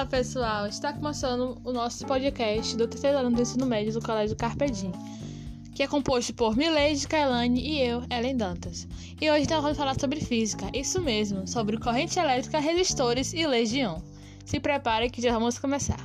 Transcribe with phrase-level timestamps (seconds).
[0.00, 4.34] Fala pessoal, está começando o nosso podcast do terceiro ano do ensino médio do Colégio
[4.34, 4.92] Carpedim,
[5.74, 8.88] que é composto por Mileide, Kailane e eu, Ellen Dantas.
[9.20, 13.68] E hoje nós vamos falar sobre física, isso mesmo, sobre corrente elétrica, resistores e leis
[13.68, 14.00] de Ohm.
[14.46, 16.02] Se prepare que já vamos começar.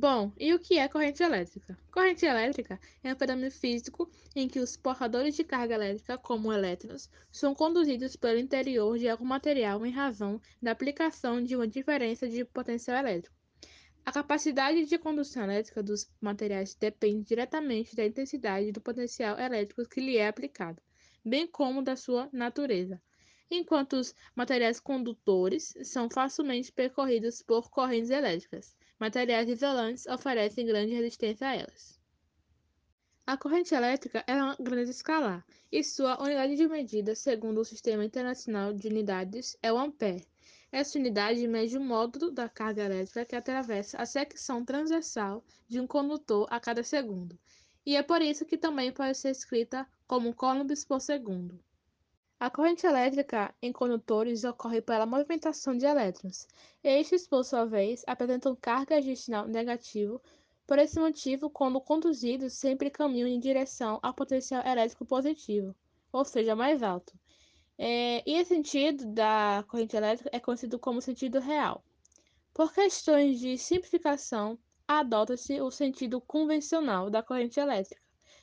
[0.00, 1.76] Bom, e o que é corrente elétrica?
[1.90, 7.10] Corrente elétrica é um fenômeno físico em que os portadores de carga elétrica, como elétrons,
[7.32, 12.44] são conduzidos pelo interior de algum material em razão da aplicação de uma diferença de
[12.44, 13.34] potencial elétrico.
[14.06, 20.00] A capacidade de condução elétrica dos materiais depende diretamente da intensidade do potencial elétrico que
[20.00, 20.80] lhe é aplicado,
[21.24, 23.02] bem como da sua natureza
[23.50, 28.76] enquanto os materiais condutores são facilmente percorridos por correntes elétricas.
[28.98, 31.98] Materiais isolantes oferecem grande resistência a elas.
[33.24, 38.04] A corrente elétrica é uma grande escalar, e sua unidade de medida, segundo o Sistema
[38.04, 40.26] Internacional de Unidades, é o ampere.
[40.72, 45.86] Essa unidade mede o módulo da carga elétrica que atravessa a secção transversal de um
[45.86, 47.38] condutor a cada segundo,
[47.86, 51.62] e é por isso que também pode ser escrita como coulombs por segundo.
[52.40, 56.46] A corrente elétrica em condutores ocorre pela movimentação de elétrons.
[56.84, 60.22] Estes, por sua vez, apresentam carga de sinal negativo.
[60.64, 65.74] Por esse motivo, quando conduzidos, sempre caminham em direção ao potencial elétrico positivo,
[66.12, 67.12] ou seja, mais alto.
[67.76, 71.82] É, e esse sentido da corrente elétrica é conhecido como sentido real.
[72.54, 78.00] Por questões de simplificação, adota-se o sentido convencional da corrente elétrica.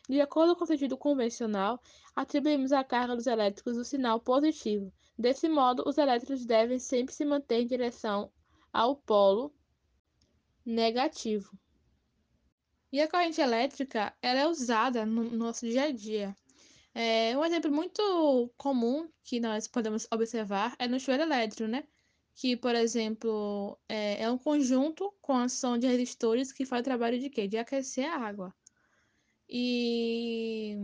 [0.08, 1.82] De acordo com o sentido convencional,
[2.16, 4.94] atribuímos à carga dos elétrons o sinal positivo.
[5.18, 8.32] Desse modo, os elétrons devem sempre se manter em direção
[8.72, 9.54] ao polo
[10.66, 11.58] negativo.
[12.92, 16.36] E a corrente elétrica ela é usada no nosso dia a dia.
[16.94, 21.84] É, um exemplo muito comum que nós podemos observar é no chuveiro elétrico, né?
[22.36, 27.20] Que, por exemplo, é, é um conjunto com ação de resistores que faz o trabalho
[27.20, 27.48] de quê?
[27.48, 28.54] De aquecer a água.
[29.50, 30.78] E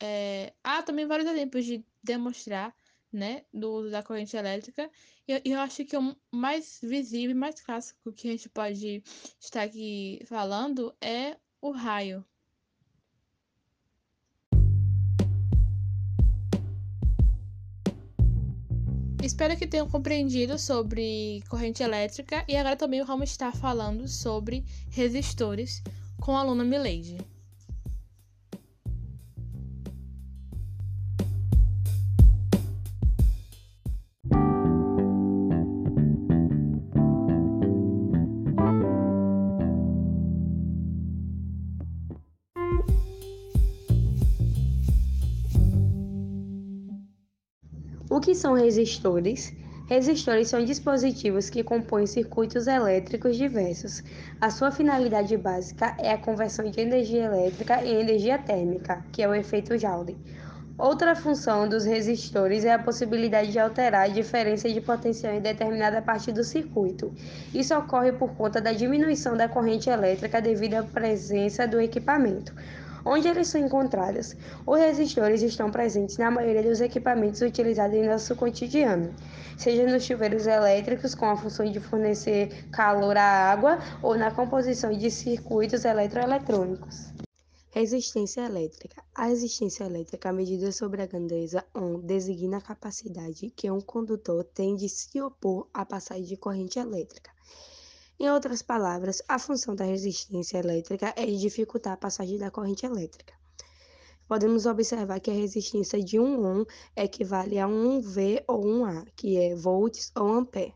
[0.00, 2.74] é, há também vários exemplos de demonstrar
[3.12, 4.90] né, do uso da corrente elétrica.
[5.26, 9.02] E eu, eu acho que o mais visível mais clássico que a gente pode
[9.40, 12.24] estar aqui falando é o raio.
[19.22, 25.82] Espero que tenham compreendido sobre corrente elétrica e agora também vamos estar falando sobre resistores
[26.28, 27.16] com a aluna Milady.
[48.10, 49.56] O que são resistores?
[49.88, 54.02] Resistores são dispositivos que compõem circuitos elétricos diversos.
[54.38, 59.26] A sua finalidade básica é a conversão de energia elétrica em energia térmica, que é
[59.26, 60.18] o efeito Joule.
[60.76, 66.02] Outra função dos resistores é a possibilidade de alterar a diferença de potencial em determinada
[66.02, 67.10] parte do circuito.
[67.54, 72.54] Isso ocorre por conta da diminuição da corrente elétrica devido à presença do equipamento.
[73.04, 74.36] Onde eles são encontrados?
[74.66, 79.14] Os resistores estão presentes na maioria dos equipamentos utilizados em nosso cotidiano,
[79.56, 84.92] seja nos chuveiros elétricos com a função de fornecer calor à água ou na composição
[84.92, 87.12] de circuitos eletroeletrônicos.
[87.70, 89.02] Resistência elétrica.
[89.14, 94.74] A resistência elétrica, medida sobre a grandeza ohm, designa a capacidade que um condutor tem
[94.74, 97.37] de se opor à passagem de corrente elétrica.
[98.20, 102.84] Em outras palavras, a função da resistência elétrica é de dificultar a passagem da corrente
[102.84, 103.32] elétrica.
[104.26, 106.64] Podemos observar que a resistência de 1 ohm
[106.96, 110.74] equivale a 1 V ou 1 A, que é volts ou ampere.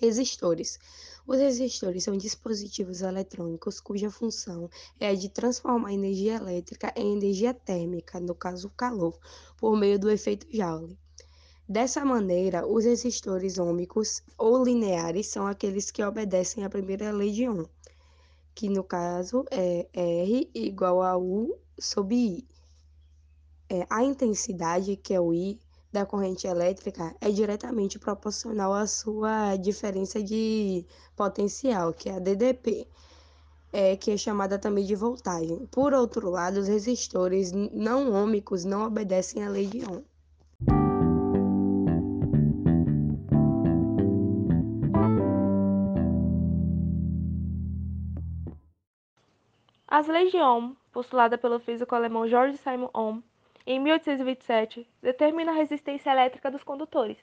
[0.00, 0.78] Resistores.
[1.26, 7.52] Os resistores são dispositivos eletrônicos cuja função é a de transformar energia elétrica em energia
[7.52, 9.18] térmica, no caso o calor,
[9.58, 10.98] por meio do efeito Joule.
[11.70, 17.48] Dessa maneira, os resistores ômicos ou lineares são aqueles que obedecem à primeira lei de
[17.48, 17.64] Ohm,
[18.56, 22.48] que no caso é R igual a U sobre I.
[23.68, 25.60] É, a intensidade, que é o I,
[25.92, 30.84] da corrente elétrica é diretamente proporcional à sua diferença de
[31.14, 32.88] potencial, que é a DDP,
[33.72, 35.68] é, que é chamada também de voltagem.
[35.70, 40.02] Por outro lado, os resistores não ômicos não obedecem à lei de Ohm.
[49.92, 53.20] As leis de Ohm, postulada pelo físico alemão Georg Simon Ohm
[53.66, 57.18] em 1827, determina a resistência elétrica dos condutores.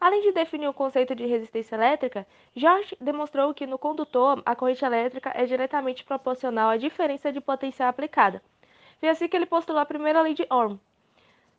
[0.00, 2.24] Além de definir o conceito de resistência elétrica,
[2.54, 7.88] George demonstrou que no condutor a corrente elétrica é diretamente proporcional à diferença de potencial
[7.88, 8.40] aplicada.
[9.00, 10.78] Foi assim que ele postulou a primeira lei de Ohm.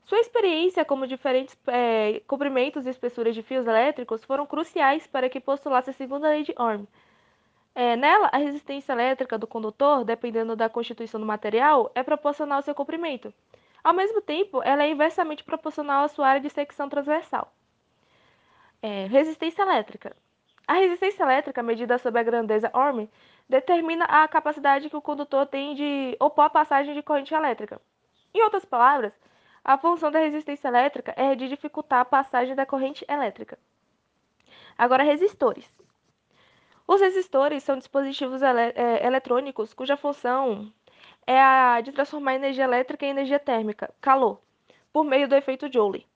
[0.06, 5.42] Sua experiência como diferentes é, comprimentos e espessuras de fios elétricos foram cruciais para que
[5.42, 6.88] postulasse a segunda lei de Ohm.
[7.76, 12.64] É, nela, a resistência elétrica do condutor, dependendo da constituição do material, é proporcional ao
[12.64, 13.34] seu comprimento.
[13.84, 17.54] Ao mesmo tempo, ela é inversamente proporcional à sua área de secção transversal.
[18.82, 20.16] É, resistência elétrica.
[20.68, 23.08] A resistência elétrica, medida sob a grandeza Ohm,
[23.48, 27.82] determina a capacidade que o condutor tem de opor a passagem de corrente elétrica.
[28.34, 29.12] Em outras palavras,
[29.64, 33.58] a função da resistência elétrica é de dificultar a passagem da corrente elétrica.
[34.78, 35.70] Agora, resistores.
[36.92, 40.74] Os resistores são dispositivos ele é, eletrônicos cuja função
[41.28, 44.42] é a de transformar energia elétrica em energia térmica, calor,
[44.92, 46.08] por meio do efeito Joule.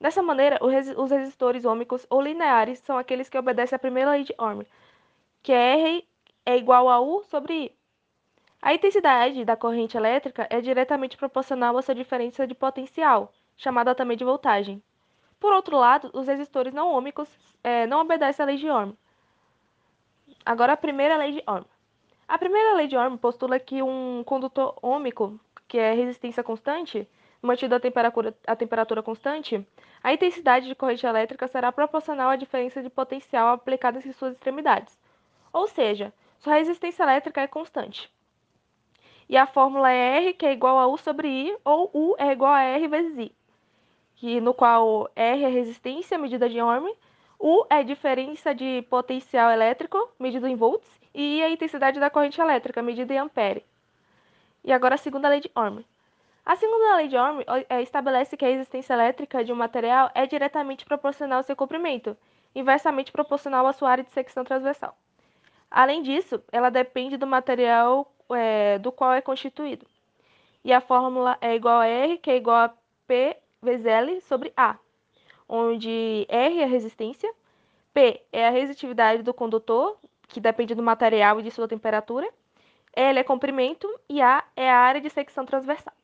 [0.00, 4.32] Dessa maneira, os resistores ômicos ou lineares são aqueles que obedecem à primeira lei de
[4.38, 4.62] Ohm,
[5.42, 6.08] que é R
[6.46, 7.72] é igual a U sobre I.
[8.62, 14.16] A intensidade da corrente elétrica é diretamente proporcional a sua diferença de potencial, chamada também
[14.16, 14.80] de voltagem.
[15.40, 17.28] Por outro lado, os resistores não ômicos
[17.64, 18.94] é, não obedecem à lei de Ohm.
[20.44, 21.64] Agora, a primeira lei de Ohm.
[22.26, 27.08] A primeira lei de Ohm postula que um condutor ômico, que é resistência constante,
[27.40, 29.66] mantido a temperatura, a temperatura constante,
[30.02, 34.98] a intensidade de corrente elétrica será proporcional à diferença de potencial aplicada em suas extremidades.
[35.52, 38.10] Ou seja, sua resistência elétrica é constante.
[39.28, 42.32] E a fórmula é R, que é igual a U sobre I, ou U é
[42.32, 43.32] igual a R vezes I,
[44.16, 46.92] que, no qual R é resistência medida de Ohm,
[47.44, 52.40] U é diferença de potencial elétrico medido em volts, e é a intensidade da corrente
[52.40, 53.66] elétrica medida em ampere.
[54.62, 55.82] E agora a segunda lei de Ohm.
[56.46, 60.24] A segunda lei de Ohm é, estabelece que a resistência elétrica de um material é
[60.24, 62.16] diretamente proporcional ao seu comprimento,
[62.54, 64.96] inversamente proporcional à sua área de secção transversal.
[65.68, 69.84] Além disso, ela depende do material é, do qual é constituído.
[70.64, 72.74] E a fórmula é igual a R, que é igual a
[73.08, 74.78] P vezes L sobre A,
[75.48, 77.32] onde R é a resistência,
[77.92, 79.96] P é a resistividade do condutor,
[80.28, 82.28] que depende do material e de sua temperatura,
[82.94, 85.94] L é comprimento e A é a área de secção transversal.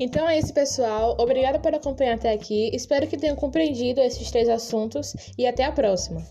[0.00, 1.14] Então é isso, pessoal.
[1.18, 2.74] Obrigada por acompanhar até aqui.
[2.74, 6.22] Espero que tenham compreendido esses três assuntos e até a próxima.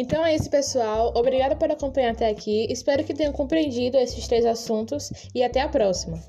[0.00, 1.12] Então é isso, pessoal.
[1.16, 2.68] Obrigada por acompanhar até aqui.
[2.70, 6.22] Espero que tenham compreendido esses três assuntos e até a próxima.